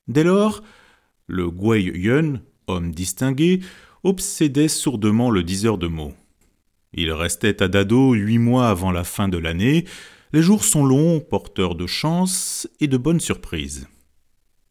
Dès 0.07 0.23
lors, 0.23 0.63
le 1.27 1.49
Guai 1.49 1.81
Yun, 1.81 2.41
homme 2.67 2.91
distingué, 2.91 3.59
obsédait 4.03 4.69
sourdement 4.69 5.29
le 5.29 5.43
diseur 5.43 5.77
de 5.77 5.87
mots. 5.87 6.13
Il 6.99 7.11
restait 7.11 7.61
à 7.61 7.67
Dado 7.67 8.13
huit 8.13 8.39
mois 8.39 8.69
avant 8.69 8.91
la 8.91 9.03
fin 9.03 9.29
de 9.29 9.37
l'année. 9.37 9.85
Les 10.33 10.41
jours 10.41 10.63
sont 10.63 10.83
longs, 10.83 11.19
porteurs 11.19 11.75
de 11.75 11.85
chance 11.85 12.67
et 12.79 12.87
de 12.87 12.97
bonnes 12.97 13.19
surprises. 13.19 13.87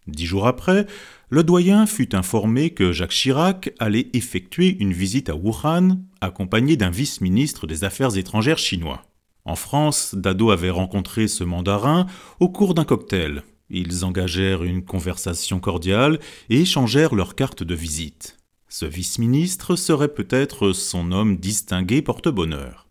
Dix 0.09 0.27
jours 0.27 0.49
après, 0.49 0.87
le 1.31 1.45
doyen 1.45 1.87
fut 1.87 2.17
informé 2.17 2.71
que 2.71 2.91
Jacques 2.91 3.13
Chirac 3.13 3.73
allait 3.79 4.09
effectuer 4.13 4.77
une 4.81 4.93
visite 4.93 5.31
à 5.31 5.37
Wuhan, 5.37 6.01
accompagné 6.21 6.77
d'un 6.77 6.91
vice-ministre 6.91 7.69
des 7.69 7.85
Affaires 7.85 8.17
étrangères 8.17 8.59
chinois. 8.59 9.05
En 9.45 9.55
France, 9.55 10.17
Dado 10.17 10.51
avait 10.51 10.71
rencontré 10.71 11.29
ce 11.29 11.45
mandarin 11.45 12.07
au 12.41 12.49
cours 12.49 12.75
d'un 12.75 12.85
cocktail. 12.85 13.45
Ils 13.71 14.05
engagèrent 14.05 14.65
une 14.65 14.85
conversation 14.85 15.61
cordiale 15.61 16.19
et 16.51 16.63
échangèrent 16.63 17.15
leurs 17.15 17.37
cartes 17.37 17.63
de 17.63 17.75
visite. 17.75 18.37
Ce 18.69 18.85
vice-ministre 18.85 19.77
serait 19.77 20.13
peut-être 20.13 20.73
son 20.73 21.13
homme 21.13 21.37
distingué 21.37 22.03
porte-bonheur. 22.03 22.89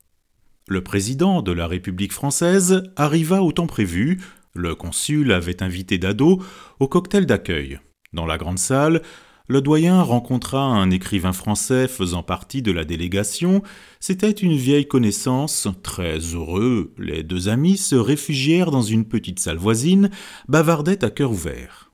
Le 0.67 0.82
président 0.82 1.41
de 1.41 1.51
la 1.51 1.67
République 1.67 2.13
française 2.13 2.84
arriva 2.96 3.44
au 3.44 3.51
temps 3.51 3.67
prévu, 3.67 4.22
le 4.53 4.74
consul 4.74 5.32
avait 5.32 5.62
invité 5.62 5.98
Dado 5.98 6.41
au 6.79 6.88
cocktail 6.88 7.25
d'accueil. 7.25 7.79
Dans 8.13 8.25
la 8.25 8.38
grande 8.38 8.58
salle, 8.58 9.01
le 9.48 9.62
doyen 9.62 10.01
rencontra 10.01 10.63
un 10.63 10.89
écrivain 10.89 11.34
français 11.34 11.88
faisant 11.88 12.24
partie 12.24 12.63
de 12.63 12.72
la 12.72 12.84
délégation. 12.84 13.62
C'était 14.00 14.32
une 14.32 14.55
vieille 14.55 14.88
connaissance. 14.88 15.67
Très 15.84 16.17
heureux, 16.17 16.94
les 16.98 17.22
deux 17.22 17.48
amis 17.48 17.77
se 17.77 17.96
réfugièrent 17.96 18.72
dans 18.72 18.82
une 18.82 19.05
petite 19.05 19.39
salle 19.39 19.58
voisine, 19.58 20.10
bavardaient 20.48 21.03
à 21.05 21.12
cœur 21.12 21.32
ouvert. 21.32 21.85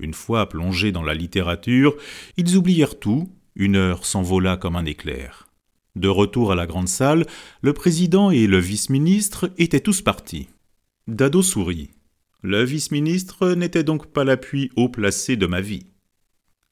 Une 0.00 0.14
fois 0.14 0.48
plongés 0.48 0.92
dans 0.92 1.02
la 1.02 1.14
littérature, 1.14 1.94
ils 2.36 2.56
oublièrent 2.56 2.98
tout, 2.98 3.30
une 3.54 3.76
heure 3.76 4.06
s'envola 4.06 4.56
comme 4.56 4.76
un 4.76 4.86
éclair. 4.86 5.48
De 5.94 6.08
retour 6.08 6.52
à 6.52 6.54
la 6.54 6.66
grande 6.66 6.88
salle, 6.88 7.26
le 7.60 7.74
président 7.74 8.30
et 8.30 8.46
le 8.46 8.58
vice-ministre 8.58 9.52
étaient 9.58 9.80
tous 9.80 10.00
partis. 10.00 10.48
Dado 11.06 11.42
sourit. 11.42 11.90
Le 12.42 12.64
vice-ministre 12.64 13.50
n'était 13.50 13.84
donc 13.84 14.06
pas 14.06 14.24
l'appui 14.24 14.70
haut 14.76 14.88
placé 14.88 15.36
de 15.36 15.46
ma 15.46 15.60
vie. 15.60 15.86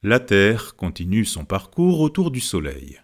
La 0.01 0.19
Terre 0.19 0.75
continue 0.75 1.25
son 1.25 1.45
parcours 1.45 1.99
autour 1.99 2.31
du 2.31 2.39
Soleil. 2.39 2.99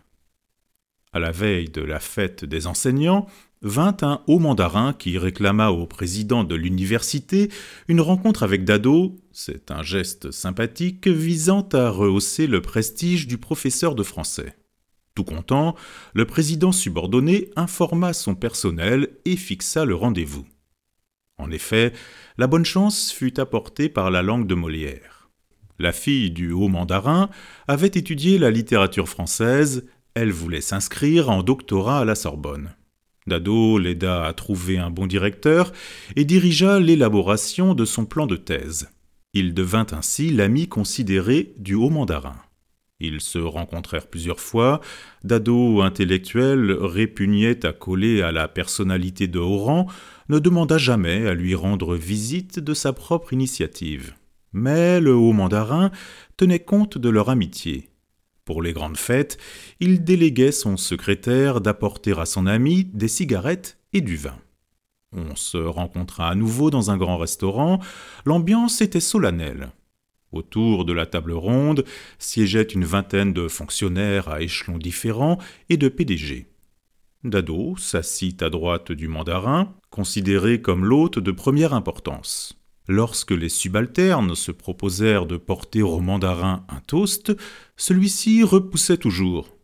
À 1.14 1.20
la 1.20 1.32
veille 1.32 1.70
de 1.70 1.82
la 1.82 2.00
fête 2.00 2.46
des 2.46 2.66
enseignants, 2.66 3.28
vint 3.62 3.98
un 4.02 4.22
haut 4.28 4.40
mandarin 4.40 4.94
qui 4.94 5.18
réclama 5.18 5.70
au 5.70 5.86
président 5.88 6.44
de 6.44 6.56
l'université 6.56 7.50
une 7.88 8.02
rencontre 8.02 8.44
avec 8.44 8.64
Dado, 8.64 9.16
c'est 9.32 9.72
un 9.72 9.84
geste 9.84 10.32
sympathique 10.32 11.08
visant 11.08 11.68
à 11.74 11.90
rehausser 11.90 12.48
le 12.48 12.62
prestige 12.62 13.28
du 13.28 13.38
professeur 13.38 13.96
de 13.96 14.04
français. 14.04 14.56
Tout 15.16 15.24
content, 15.24 15.76
le 16.14 16.26
président 16.26 16.72
subordonné 16.72 17.50
informa 17.56 18.14
son 18.14 18.36
personnel 18.36 19.10
et 19.24 19.38
fixa 19.38 19.86
le 19.86 19.96
rendez-vous. 19.96 20.46
En 21.38 21.52
effet, 21.52 21.94
la 22.38 22.48
bonne 22.48 22.66
chance 22.66 23.12
fut 23.12 23.40
apportée 23.40 23.90
par 23.90 24.12
la 24.12 24.22
langue 24.22 24.48
de 24.48 24.56
Molière. 24.56 25.30
La 25.80 25.92
fille 25.92 26.32
du 26.32 26.52
haut 26.52 26.70
mandarin 26.70 27.30
avait 27.68 27.88
étudié 27.88 28.38
la 28.38 28.52
littérature 28.52 29.10
française, 29.10 29.86
elle 30.14 30.32
voulait 30.32 30.62
s'inscrire 30.62 31.30
en 31.30 31.44
doctorat 31.44 32.00
à 32.00 32.06
la 32.06 32.16
Sorbonne. 32.16 32.76
Dado 33.28 33.80
l'aida 33.80 34.26
à 34.26 34.34
trouver 34.34 34.78
un 34.78 34.92
bon 34.92 35.08
directeur 35.08 35.72
et 36.16 36.26
dirigea 36.26 36.80
l'élaboration 36.80 37.74
de 37.74 37.84
son 37.84 38.06
plan 38.06 38.28
de 38.28 38.36
thèse. 38.36 38.90
Il 39.34 39.54
devint 39.54 39.88
ainsi 39.92 40.30
l'ami 40.30 40.68
considéré 40.68 41.54
du 41.58 41.74
haut 41.74 41.90
mandarin. 41.90 42.36
Ils 43.00 43.22
se 43.22 43.40
rencontrèrent 43.40 44.08
plusieurs 44.08 44.40
fois. 44.40 44.80
Dado, 45.24 45.82
intellectuel, 45.82 46.72
répugnait 46.72 47.66
à 47.66 47.74
coller 47.74 48.22
à 48.22 48.32
la 48.32 48.48
personnalité 48.48 49.28
de 49.28 49.40
rang, 49.40 49.88
ne 50.30 50.40
demanda 50.40 50.78
jamais 50.78 51.28
à 51.28 51.34
lui 51.34 51.56
rendre 51.56 51.96
visite 51.96 52.60
de 52.60 52.74
sa 52.74 52.94
propre 52.94 53.34
initiative. 53.34 54.14
Mais 54.54 55.02
le 55.02 55.14
haut 55.14 55.34
mandarin 55.34 55.92
tenait 56.38 56.60
compte 56.60 56.98
de 56.98 57.10
leur 57.10 57.30
amitié. 57.30 57.90
Pour 58.46 58.62
les 58.62 58.74
grandes 58.74 58.98
fêtes, 58.98 59.40
il 59.80 60.04
déléguait 60.04 60.52
son 60.52 60.78
secrétaire 60.78 61.62
d'apporter 61.62 62.14
à 62.18 62.26
son 62.26 62.46
ami 62.46 62.86
des 62.86 63.08
cigarettes 63.08 63.80
et 63.92 64.02
du 64.02 64.18
vin. 64.18 64.38
On 65.12 65.36
se 65.36 65.58
rencontra 65.58 66.30
à 66.30 66.36
nouveau 66.36 66.70
dans 66.70 66.92
un 66.92 66.98
grand 66.98 67.18
restaurant. 67.18 67.80
L'ambiance 68.24 68.82
était 68.82 69.00
solennelle. 69.00 69.72
Autour 70.32 70.86
de 70.86 70.94
la 70.94 71.08
table 71.08 71.32
ronde 71.32 71.86
siégeait 72.20 72.62
une 72.62 72.86
vingtaine 72.86 73.34
de 73.34 73.48
fonctionnaires 73.48 74.30
à 74.30 74.42
échelons 74.42 74.78
différents 74.78 75.40
et 75.70 75.78
de 75.78 75.88
PDG. 75.88 76.48
Dado 77.24 77.76
s'assit 77.78 78.44
à 78.44 78.52
droite 78.52 78.92
du 78.92 79.08
mandarin, 79.08 79.74
considéré 79.90 80.62
comme 80.62 80.86
l'hôte 80.86 81.18
de 81.18 81.32
première 81.32 81.74
importance. 81.74 82.60
Lorsque 82.88 83.32
les 83.32 83.50
subalternes 83.50 84.36
se 84.36 84.52
proposèrent 84.52 85.26
de 85.26 85.38
porter 85.38 85.82
au 85.82 86.00
mandarin 86.00 86.66
un 86.70 86.80
toast, 86.82 87.36
celui-ci 87.78 88.44
repoussait 88.44 88.98
toujours. 88.98 89.56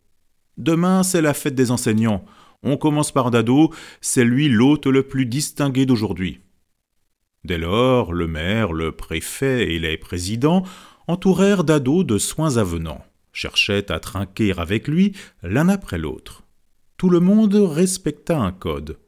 Demain, 0.58 1.04
c'est 1.04 1.22
la 1.22 1.34
fête 1.34 1.56
des 1.56 1.72
enseignants. 1.72 2.26
On 2.64 2.78
commence 2.78 3.12
par 3.12 3.32
Dado, 3.32 3.72
c'est 4.02 4.24
lui 4.24 4.50
l'hôte 4.50 4.88
le 4.88 5.04
plus 5.04 5.26
distingué 5.26 5.86
d'aujourd'hui. 5.86 6.42
Dès 7.44 7.58
lors, 7.58 8.14
le 8.14 8.28
maire, 8.28 8.74
le 8.74 8.92
préfet 8.92 9.74
et 9.74 9.80
les 9.80 9.98
présidents 9.98 10.64
entourèrent 11.08 11.64
Dado 11.64 12.04
de 12.04 12.18
soins 12.18 12.58
avenants, 12.58 13.04
cherchaient 13.34 13.92
à 13.92 14.00
trinquer 14.00 14.54
avec 14.58 14.88
lui 14.88 15.16
l'un 15.42 15.70
après 15.70 15.98
l'autre. 15.98 16.44
Tout 16.98 17.10
le 17.10 17.20
monde 17.20 17.56
respecta 17.56 18.38
un 18.38 18.52
code. 18.52 19.00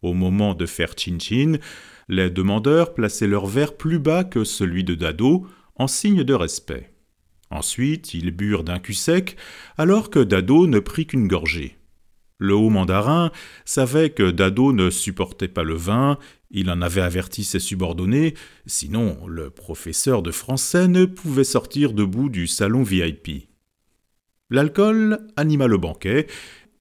Au 0.00 0.14
moment 0.14 0.54
de 0.54 0.64
faire 0.64 0.94
chin-chin, 0.96 1.58
les 2.08 2.30
demandeurs 2.30 2.94
plaçaient 2.94 3.26
leur 3.26 3.46
verre 3.46 3.76
plus 3.76 3.98
bas 3.98 4.24
que 4.24 4.44
celui 4.44 4.84
de 4.84 4.94
Dado, 4.94 5.46
en 5.76 5.86
signe 5.86 6.24
de 6.24 6.34
respect. 6.34 6.94
Ensuite, 7.50 8.14
ils 8.14 8.30
burent 8.30 8.64
d'un 8.64 8.78
cul 8.78 8.94
sec, 8.94 9.36
alors 9.76 10.10
que 10.10 10.18
Dado 10.18 10.66
ne 10.66 10.78
prit 10.78 11.06
qu'une 11.06 11.28
gorgée. 11.28 11.76
Le 12.38 12.54
haut 12.54 12.70
mandarin 12.70 13.30
savait 13.64 14.10
que 14.10 14.30
Dado 14.30 14.72
ne 14.72 14.90
supportait 14.90 15.48
pas 15.48 15.62
le 15.62 15.74
vin, 15.74 16.18
il 16.50 16.70
en 16.70 16.82
avait 16.82 17.00
averti 17.00 17.44
ses 17.44 17.60
subordonnés, 17.60 18.34
sinon 18.66 19.26
le 19.26 19.50
professeur 19.50 20.22
de 20.22 20.30
français 20.30 20.88
ne 20.88 21.04
pouvait 21.04 21.44
sortir 21.44 21.92
debout 21.92 22.28
du 22.28 22.46
salon 22.46 22.82
VIP. 22.82 23.48
L'alcool 24.50 25.18
anima 25.36 25.66
le 25.66 25.78
banquet, 25.78 26.26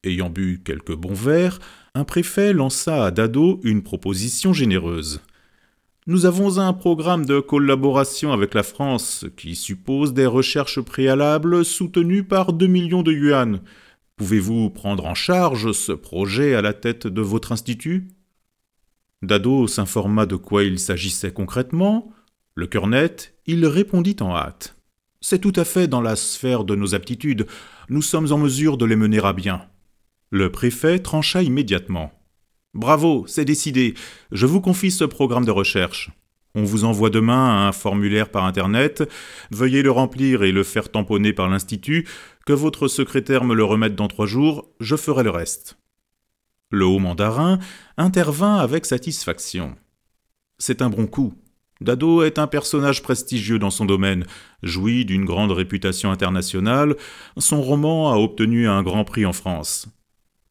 Ayant 0.06 0.30
bu 0.30 0.62
quelques 0.64 0.96
bons 0.96 1.14
verres, 1.14 1.60
un 1.96 2.06
préfet 2.06 2.54
lança 2.54 3.06
à 3.06 3.12
Dado 3.12 3.60
une 3.64 3.84
proposition 3.84 4.52
généreuse. 4.52 5.22
Nous 6.08 6.26
avons 6.26 6.58
un 6.58 6.74
programme 6.74 7.26
de 7.26 7.40
collaboration 7.40 8.34
avec 8.34 8.56
la 8.56 8.64
France 8.64 9.26
qui 9.38 9.56
suppose 9.56 10.14
des 10.14 10.26
recherches 10.26 10.82
préalables 10.82 11.64
soutenues 11.64 12.24
par 12.24 12.52
deux 12.52 12.68
millions 12.68 13.04
de 13.04 13.14
yuan. 13.14 13.62
Pouvez-vous 14.16 14.72
prendre 14.72 15.06
en 15.06 15.14
charge 15.14 15.72
ce 15.72 15.92
projet 15.92 16.56
à 16.56 16.64
la 16.64 16.74
tête 16.74 17.06
de 17.06 17.22
votre 17.22 17.52
institut? 17.52 18.08
Dado 19.22 19.68
s'informa 19.68 20.26
de 20.26 20.36
quoi 20.36 20.64
il 20.64 20.80
s'agissait 20.80 21.32
concrètement. 21.32 22.12
Le 22.56 22.66
cœur 22.66 22.88
net, 22.88 23.36
il 23.46 23.66
répondit 23.68 24.18
en 24.20 24.36
hâte. 24.36 24.76
C'est 25.22 25.40
tout 25.40 25.54
à 25.56 25.64
fait 25.64 25.88
dans 25.88 26.02
la 26.02 26.16
sphère 26.16 26.64
de 26.64 26.76
nos 26.76 26.96
aptitudes. 26.96 27.46
Nous 27.88 28.02
sommes 28.02 28.32
en 28.32 28.38
mesure 28.40 28.78
de 28.78 28.86
les 28.86 28.96
mener 28.96 29.24
à 29.24 29.32
bien. 29.32 29.68
Le 30.34 30.52
préfet 30.52 30.98
trancha 30.98 31.44
immédiatement. 31.44 32.12
Bravo, 32.74 33.24
c'est 33.28 33.46
décidé. 33.46 33.94
Je 34.32 34.48
vous 34.48 34.62
confie 34.62 34.90
ce 34.90 35.04
programme 35.04 35.46
de 35.46 35.52
recherche. 35.52 36.10
On 36.56 36.64
vous 36.64 36.86
envoie 36.86 37.12
demain 37.12 37.68
un 37.68 37.72
formulaire 37.72 38.32
par 38.32 38.46
Internet. 38.46 39.08
Veuillez 39.52 39.84
le 39.84 39.92
remplir 39.92 40.42
et 40.42 40.52
le 40.52 40.64
faire 40.64 40.90
tamponner 40.90 41.34
par 41.34 41.50
l'Institut. 41.50 42.08
Que 42.48 42.54
votre 42.54 42.88
secrétaire 42.88 43.44
me 43.44 43.54
le 43.54 43.64
remette 43.64 43.94
dans 43.94 44.08
trois 44.08 44.26
jours, 44.26 44.68
je 44.80 44.96
ferai 44.96 45.22
le 45.22 45.30
reste. 45.30 45.78
Le 46.72 46.88
haut 46.88 46.98
mandarin 46.98 47.60
intervint 47.98 48.58
avec 48.58 48.88
satisfaction. 48.88 49.76
C'est 50.58 50.82
un 50.82 50.90
bon 50.90 51.06
coup. 51.06 51.36
Dado 51.80 52.24
est 52.24 52.40
un 52.40 52.48
personnage 52.48 53.04
prestigieux 53.04 53.60
dans 53.60 53.70
son 53.70 53.86
domaine, 53.86 54.26
jouit 54.64 55.06
d'une 55.06 55.26
grande 55.26 55.52
réputation 55.52 56.10
internationale. 56.10 56.96
Son 57.38 57.62
roman 57.62 58.12
a 58.12 58.18
obtenu 58.18 58.68
un 58.68 58.82
grand 58.82 59.04
prix 59.04 59.28
en 59.28 59.34
France. 59.34 59.88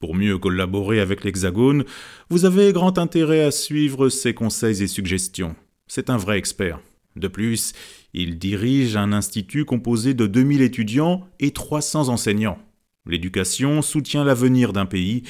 Pour 0.02 0.16
mieux 0.16 0.37
collaborer 0.37 0.99
avec 0.99 1.23
l'Hexagone, 1.23 1.85
vous 2.28 2.44
avez 2.44 2.73
grand 2.73 2.99
intérêt 2.99 3.44
à 3.44 3.52
suivre 3.52 4.09
ses 4.09 4.35
conseils 4.35 4.82
et 4.82 4.88
suggestions. 4.88 5.54
C'est 5.87 6.11
un 6.11 6.16
vrai 6.16 6.38
expert. 6.38 6.80
De 7.14 7.28
plus, 7.28 7.73
Il 8.12 8.37
dirige 8.37 8.97
un 8.97 9.12
institut 9.12 9.64
composé 9.64 10.12
de 10.12 10.26
2000 10.26 10.61
étudiants 10.61 11.28
et 11.38 11.52
300 11.52 12.09
enseignants. 12.09 12.59
L'éducation 13.06 13.80
soutient 13.80 14.25
l'avenir 14.25 14.73
d'un 14.73 14.87
pays. 14.87 15.23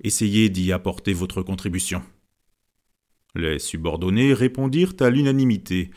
Essayez 0.00 0.48
d'y 0.48 0.70
apporter 0.70 1.12
votre 1.12 1.42
contribution. 1.42 2.00
Les 3.34 3.58
subordonnés 3.58 4.32
répondirent 4.32 4.94
à 5.00 5.10
l'unanimité. 5.10 5.90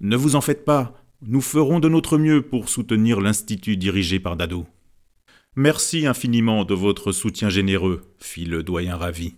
Ne 0.00 0.14
vous 0.14 0.36
en 0.36 0.40
faites 0.40 0.64
pas, 0.64 0.94
nous 1.22 1.40
ferons 1.40 1.80
de 1.80 1.88
notre 1.88 2.18
mieux 2.18 2.40
pour 2.40 2.68
soutenir 2.68 3.20
l'institut 3.20 3.76
dirigé 3.76 4.20
par 4.20 4.36
Dado. 4.36 4.64
Merci 5.56 6.04
infiniment 6.04 6.64
de 6.64 6.74
votre 6.74 7.12
soutien 7.12 7.48
généreux, 7.48 8.02
fit 8.18 8.44
le 8.44 8.64
doyen 8.64 8.96
ravi. 8.96 9.34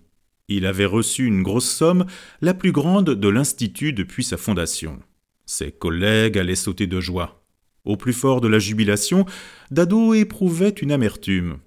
Il 0.48 0.64
avait 0.64 0.86
reçu 0.86 1.26
une 1.26 1.42
grosse 1.42 1.68
somme, 1.68 2.06
la 2.40 2.54
plus 2.54 2.72
grande 2.72 3.10
de 3.10 3.28
l'Institut 3.28 3.92
depuis 3.92 4.24
sa 4.24 4.38
fondation. 4.38 4.98
Ses 5.44 5.72
collègues 5.72 6.38
allaient 6.38 6.54
sauter 6.54 6.86
de 6.86 7.00
joie. 7.00 7.44
Au 7.84 7.98
plus 7.98 8.14
fort 8.14 8.40
de 8.40 8.48
la 8.48 8.58
jubilation, 8.58 9.26
Dado 9.70 10.14
éprouvait 10.14 10.70
une 10.70 10.90
amertume. 10.90 11.58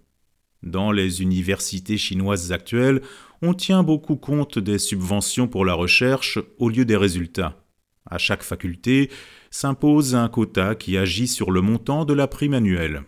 Dans 0.63 0.91
les 0.91 1.21
universités 1.21 1.97
chinoises 1.97 2.51
actuelles, 2.51 3.01
on 3.43 3.53
tient 3.53 3.83
beaucoup 3.83 4.15
compte 4.15 4.57
des 4.57 4.79
subventions 4.79 5.47
pour 5.47 5.63
la 5.63 5.75
recherche 5.75 6.39
au 6.57 6.69
lieu 6.69 6.85
des 6.85 6.97
résultats. 6.97 7.63
À 8.09 8.17
chaque 8.17 8.43
faculté 8.43 9.11
s'impose 9.51 10.15
un 10.15 10.27
quota 10.27 10.73
qui 10.73 10.97
agit 10.97 11.27
sur 11.27 11.51
le 11.51 11.61
montant 11.61 12.03
de 12.03 12.13
la 12.13 12.27
prime 12.27 12.55
annuelle 12.55 13.03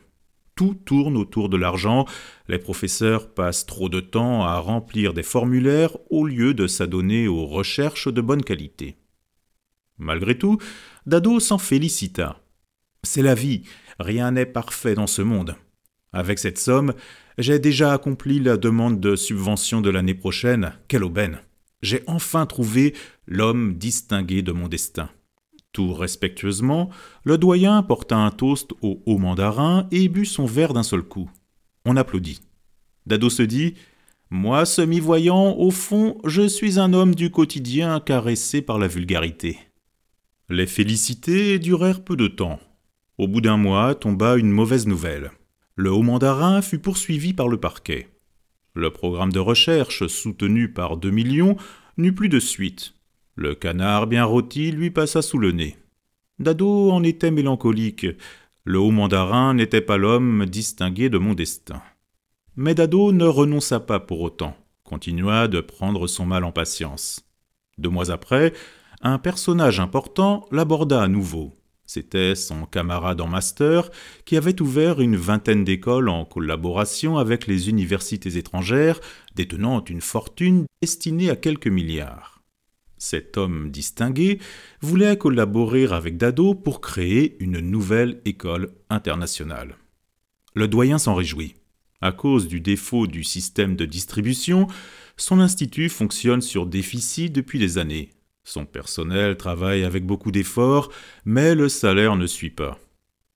tout 0.61 0.75
tourne 0.75 1.17
autour 1.17 1.49
de 1.49 1.57
l'argent, 1.57 2.05
les 2.47 2.59
professeurs 2.59 3.33
passent 3.33 3.65
trop 3.65 3.89
de 3.89 3.99
temps 3.99 4.43
à 4.43 4.59
remplir 4.59 5.11
des 5.15 5.23
formulaires 5.23 5.97
au 6.11 6.23
lieu 6.23 6.53
de 6.53 6.67
s'adonner 6.67 7.27
aux 7.27 7.47
recherches 7.47 8.07
de 8.07 8.21
bonne 8.21 8.43
qualité. 8.43 8.97
Malgré 9.97 10.37
tout, 10.37 10.59
Dado 11.07 11.39
s'en 11.39 11.57
félicita. 11.57 12.39
C'est 13.01 13.23
la 13.23 13.33
vie, 13.33 13.63
rien 13.99 14.29
n'est 14.29 14.45
parfait 14.45 14.93
dans 14.93 15.07
ce 15.07 15.23
monde. 15.23 15.55
Avec 16.13 16.37
cette 16.37 16.59
somme, 16.59 16.93
j'ai 17.39 17.57
déjà 17.57 17.91
accompli 17.91 18.39
la 18.39 18.55
demande 18.55 18.99
de 18.99 19.15
subvention 19.15 19.81
de 19.81 19.89
l'année 19.89 20.13
prochaine. 20.13 20.73
Quelle 20.87 21.03
aubaine 21.03 21.39
J'ai 21.81 22.03
enfin 22.05 22.45
trouvé 22.45 22.93
l'homme 23.25 23.79
distingué 23.79 24.43
de 24.43 24.51
mon 24.51 24.67
destin. 24.67 25.09
Tout 25.73 25.93
respectueusement, 25.93 26.89
le 27.23 27.37
doyen 27.37 27.81
porta 27.81 28.17
un 28.17 28.31
toast 28.31 28.71
au 28.81 29.01
haut 29.05 29.17
mandarin 29.17 29.87
et 29.91 30.09
but 30.09 30.25
son 30.25 30.45
verre 30.45 30.73
d'un 30.73 30.83
seul 30.83 31.01
coup. 31.01 31.29
On 31.85 31.95
applaudit. 31.95 32.41
Dado 33.05 33.29
se 33.29 33.43
dit 33.43 33.75
Moi, 34.29 34.65
semi-voyant, 34.65 35.55
au 35.57 35.71
fond, 35.71 36.17
je 36.25 36.47
suis 36.47 36.77
un 36.77 36.93
homme 36.93 37.15
du 37.15 37.31
quotidien 37.31 37.99
caressé 38.01 38.61
par 38.61 38.79
la 38.79 38.87
vulgarité. 38.87 39.57
Les 40.49 40.67
félicités 40.67 41.57
durèrent 41.59 42.03
peu 42.03 42.17
de 42.17 42.27
temps. 42.27 42.59
Au 43.17 43.27
bout 43.27 43.39
d'un 43.39 43.57
mois 43.57 43.95
tomba 43.95 44.35
une 44.35 44.51
mauvaise 44.51 44.87
nouvelle. 44.87 45.31
Le 45.75 45.91
haut 45.91 46.03
mandarin 46.03 46.61
fut 46.61 46.79
poursuivi 46.79 47.33
par 47.33 47.47
le 47.47 47.57
parquet. 47.57 48.09
Le 48.73 48.91
programme 48.91 49.31
de 49.31 49.39
recherche, 49.39 50.07
soutenu 50.07 50.73
par 50.73 50.97
deux 50.97 51.11
millions, 51.11 51.55
n'eut 51.97 52.13
plus 52.13 52.29
de 52.29 52.39
suite. 52.39 52.93
Le 53.35 53.55
canard 53.55 54.07
bien 54.07 54.25
rôti 54.25 54.71
lui 54.71 54.91
passa 54.91 55.21
sous 55.21 55.37
le 55.37 55.51
nez. 55.51 55.77
Dado 56.39 56.91
en 56.91 57.03
était 57.03 57.31
mélancolique. 57.31 58.07
Le 58.63 58.79
haut 58.79 58.91
mandarin 58.91 59.53
n'était 59.53 59.81
pas 59.81 59.97
l'homme 59.97 60.45
distingué 60.45 61.09
de 61.09 61.17
mon 61.17 61.33
destin. 61.33 61.81
Mais 62.55 62.75
Dado 62.75 63.11
ne 63.11 63.25
renonça 63.25 63.79
pas 63.79 63.99
pour 63.99 64.21
autant, 64.21 64.55
continua 64.83 65.47
de 65.47 65.61
prendre 65.61 66.07
son 66.07 66.25
mal 66.25 66.43
en 66.43 66.51
patience. 66.51 67.25
Deux 67.77 67.89
mois 67.89 68.11
après, 68.11 68.53
un 69.01 69.17
personnage 69.17 69.79
important 69.79 70.45
l'aborda 70.51 71.01
à 71.01 71.07
nouveau. 71.07 71.53
C'était 71.85 72.35
son 72.35 72.65
camarade 72.65 73.21
en 73.21 73.27
master 73.27 73.89
qui 74.25 74.37
avait 74.37 74.61
ouvert 74.61 75.01
une 75.01 75.15
vingtaine 75.15 75.63
d'écoles 75.63 76.09
en 76.09 76.25
collaboration 76.25 77.17
avec 77.17 77.47
les 77.47 77.69
universités 77.69 78.37
étrangères, 78.37 78.99
détenant 79.35 79.83
une 79.83 80.01
fortune 80.01 80.65
destinée 80.81 81.29
à 81.29 81.35
quelques 81.35 81.67
milliards. 81.67 82.40
Cet 83.01 83.35
homme 83.35 83.71
distingué 83.71 84.37
voulait 84.79 85.17
collaborer 85.17 85.85
avec 85.85 86.17
Dado 86.17 86.53
pour 86.53 86.81
créer 86.81 87.35
une 87.39 87.59
nouvelle 87.59 88.21
école 88.25 88.75
internationale. 88.91 89.75
Le 90.53 90.67
doyen 90.67 90.99
s'en 90.99 91.15
réjouit. 91.15 91.55
À 92.01 92.11
cause 92.11 92.47
du 92.47 92.61
défaut 92.61 93.07
du 93.07 93.23
système 93.23 93.75
de 93.75 93.85
distribution, 93.85 94.67
son 95.17 95.39
institut 95.39 95.89
fonctionne 95.89 96.41
sur 96.41 96.67
déficit 96.67 97.33
depuis 97.33 97.57
des 97.57 97.79
années. 97.79 98.11
Son 98.43 98.65
personnel 98.65 99.35
travaille 99.35 99.83
avec 99.83 100.05
beaucoup 100.05 100.31
d'efforts, 100.31 100.91
mais 101.25 101.55
le 101.55 101.69
salaire 101.69 102.15
ne 102.15 102.27
suit 102.27 102.51
pas. 102.51 102.77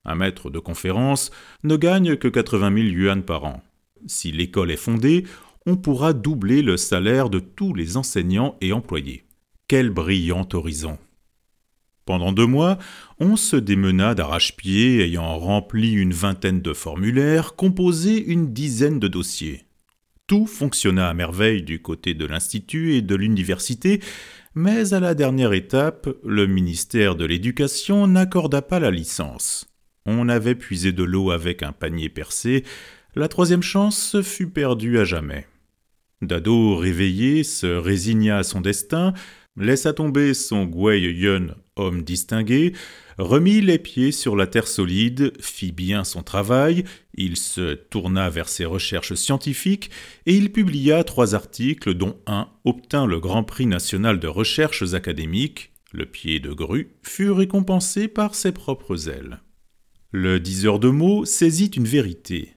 Un 0.04 0.13
maître 0.13 0.51
de 0.51 0.60
conférence 0.60 1.32
ne 1.63 1.75
gagne 1.75 2.17
que 2.17 2.28
80 2.28 2.71
000 2.71 2.88
yuan 2.89 3.23
par 3.23 3.45
an. 3.45 3.63
Si 4.06 4.32
l'école 4.32 4.69
est 4.69 4.78
fondée, 4.78 5.25
on 5.65 5.75
pourra 5.75 6.13
doubler 6.13 6.62
le 6.62 6.78
salaire 6.78 7.32
de 7.32 7.39
tous 7.39 7.73
les 7.73 7.97
enseignants 7.97 8.58
et 8.62 8.71
employés. 8.71 9.25
Quel 9.67 9.89
brillant 9.89 10.47
horizon 10.54 10.99
Pendant 12.06 12.32
deux 12.32 12.45
mois, 12.45 12.78
on 13.19 13.36
se 13.36 13.56
démena 13.56 14.13
d'arrache-pied 14.13 15.01
ayant 15.01 15.39
rempli 15.39 15.91
une 15.93 16.13
vingtaine 16.13 16.62
de 16.62 16.71
formulaires, 16.71 17.56
composé 17.56 18.23
une 18.23 18.54
dizaine 18.54 18.99
de 18.99 19.08
dossiers. 19.08 19.63
Tout 20.28 20.45
fonctionna 20.45 21.10
à 21.10 21.15
merveille 21.15 21.63
du 21.63 21.82
côté 21.82 22.13
de 22.13 22.28
l'Institut 22.28 22.93
et 22.93 23.01
de 23.01 23.15
l'université, 23.15 24.01
mais 24.54 24.93
à 24.93 24.99
la 24.99 25.15
dernière 25.15 25.54
étape, 25.54 26.10
le 26.23 26.45
ministère 26.45 27.15
de 27.15 27.25
l'Éducation 27.25 28.06
n'accorda 28.06 28.62
pas 28.62 28.80
la 28.80 28.91
licence. 28.91 29.65
On 30.06 30.30
avait 30.30 30.54
puisé 30.54 30.91
de 30.91 31.04
l'eau 31.04 31.32
avec 31.32 31.63
un 31.63 31.71
panier 31.71 32.10
percé, 32.10 32.63
la 33.15 33.28
troisième 33.28 33.63
chance 33.63 34.21
fut 34.21 34.47
perdue 34.47 34.99
à 34.99 35.06
jamais. 35.06 35.47
Dado, 36.21 36.75
réveillé, 36.75 37.43
se 37.43 37.65
résigna 37.65 38.38
à 38.38 38.43
son 38.43 38.62
destin, 38.62 39.13
laissa 39.58 39.94
tomber 39.94 40.34
son 40.34 40.65
Guei 40.65 41.12
Yun, 41.13 41.56
homme 41.76 42.04
distingué, 42.04 42.74
remit 43.18 43.62
les 43.62 43.80
pieds 43.80 44.12
sur 44.12 44.36
la 44.36 44.48
terre 44.48 44.68
solide, 44.68 45.34
fit 45.39 45.72
bien 45.72 46.04
son 46.04 46.24
travail, 46.24 46.84
il 47.13 47.38
se 47.38 47.74
tourna 47.74 48.30
vers 48.30 48.50
ses 48.50 48.65
recherches 48.65 49.13
scientifiques 49.13 49.89
et 50.26 50.36
il 50.36 50.52
publia 50.52 51.04
trois 51.04 51.36
articles 51.36 51.94
dont 51.94 52.18
un 52.28 52.50
obtint 52.65 53.06
le 53.06 53.20
Grand 53.20 53.44
Prix 53.44 53.68
national 53.68 54.20
de 54.20 54.28
recherches 54.28 54.94
académiques. 54.94 55.72
Le 55.91 56.06
pied 56.06 56.41
de 56.41 56.52
grue 56.52 56.98
fut 57.04 57.32
récompensé 57.32 58.10
par 58.10 58.36
ses 58.36 58.52
propres 58.52 59.08
ailes. 59.08 59.39
Le 60.12 60.41
diseur 60.41 60.80
de 60.80 60.89
mots 60.89 61.24
saisit 61.24 61.68
une 61.68 61.86
vérité. 61.86 62.55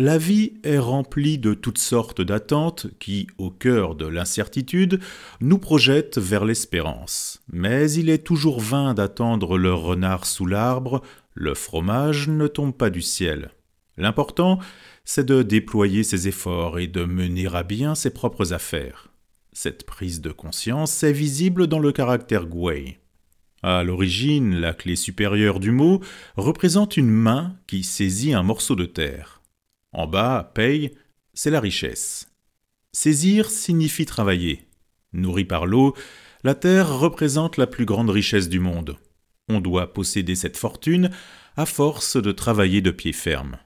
La 0.00 0.16
vie 0.16 0.54
est 0.64 0.78
remplie 0.78 1.36
de 1.36 1.52
toutes 1.52 1.76
sortes 1.76 2.22
d'attentes 2.22 2.86
qui, 3.00 3.26
au 3.36 3.50
cœur 3.50 3.94
de 3.94 4.06
l'incertitude, 4.06 4.98
nous 5.42 5.58
projettent 5.58 6.16
vers 6.16 6.46
l'espérance. 6.46 7.42
Mais 7.52 7.92
il 7.92 8.08
est 8.08 8.24
toujours 8.24 8.60
vain 8.60 8.94
d'attendre 8.94 9.58
le 9.58 9.74
renard 9.74 10.24
sous 10.24 10.46
l'arbre, 10.46 11.02
le 11.34 11.52
fromage 11.52 12.28
ne 12.28 12.46
tombe 12.46 12.74
pas 12.74 12.88
du 12.88 13.02
ciel. 13.02 13.50
L'important, 13.98 14.58
c'est 15.04 15.26
de 15.26 15.42
déployer 15.42 16.02
ses 16.02 16.28
efforts 16.28 16.78
et 16.78 16.86
de 16.86 17.04
mener 17.04 17.48
à 17.54 17.62
bien 17.62 17.94
ses 17.94 18.08
propres 18.08 18.54
affaires. 18.54 19.08
Cette 19.52 19.84
prise 19.84 20.22
de 20.22 20.32
conscience 20.32 21.02
est 21.02 21.12
visible 21.12 21.66
dans 21.66 21.78
le 21.78 21.92
caractère 21.92 22.46
Gui. 22.46 22.96
À 23.62 23.84
l'origine, 23.84 24.54
la 24.60 24.72
clé 24.72 24.96
supérieure 24.96 25.60
du 25.60 25.72
mot 25.72 26.00
représente 26.38 26.96
une 26.96 27.10
main 27.10 27.56
qui 27.66 27.82
saisit 27.84 28.32
un 28.32 28.42
morceau 28.42 28.76
de 28.76 28.86
terre. 28.86 29.39
En 29.92 30.06
bas, 30.06 30.52
paye, 30.54 30.92
c'est 31.34 31.50
la 31.50 31.60
richesse. 31.60 32.28
Saisir 32.92 33.50
signifie 33.50 34.06
travailler. 34.06 34.66
Nourri 35.12 35.44
par 35.44 35.66
l'eau, 35.66 35.94
la 36.44 36.54
terre 36.54 36.98
représente 36.98 37.56
la 37.56 37.66
plus 37.66 37.84
grande 37.84 38.10
richesse 38.10 38.48
du 38.48 38.60
monde. 38.60 38.96
On 39.48 39.60
doit 39.60 39.92
posséder 39.92 40.36
cette 40.36 40.56
fortune 40.56 41.10
à 41.56 41.66
force 41.66 42.16
de 42.16 42.32
travailler 42.32 42.80
de 42.80 42.90
pied 42.90 43.12
ferme. 43.12 43.58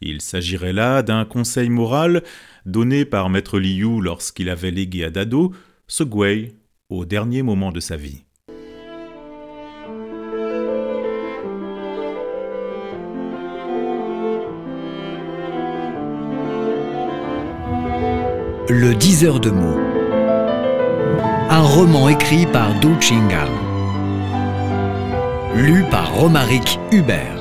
Il 0.00 0.20
s'agirait 0.22 0.72
là 0.72 1.02
d'un 1.02 1.24
conseil 1.24 1.68
moral 1.68 2.22
donné 2.66 3.04
par 3.04 3.30
Maître 3.30 3.58
Liu 3.58 4.00
lorsqu'il 4.00 4.48
avait 4.48 4.70
légué 4.70 5.04
à 5.04 5.10
Dado 5.10 5.54
ce 5.86 6.04
au 6.88 7.04
dernier 7.04 7.42
moment 7.42 7.72
de 7.72 7.80
sa 7.80 7.96
vie. 7.96 8.24
Le 18.72 18.94
diseur 18.94 19.40
de 19.40 19.50
mots. 19.50 19.80
Un 21.50 21.62
roman 21.62 22.08
écrit 22.08 22.46
par 22.46 22.78
Du 22.78 22.86
Chingal. 23.00 23.48
Lu 25.56 25.82
par 25.90 26.14
Romaric 26.14 26.78
Hubert. 26.92 27.39